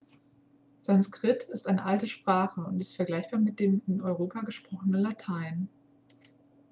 [0.81, 5.69] sanskrit ist eine alte sprache und ist vergleichbar mit dem in europa gesprochenen latein